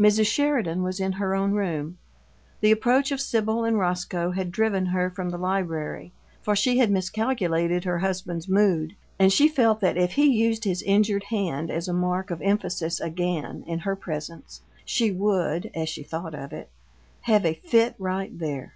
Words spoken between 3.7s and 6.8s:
Roscoe had driven her from the library, for she